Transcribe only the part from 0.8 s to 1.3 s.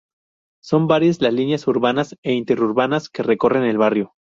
varias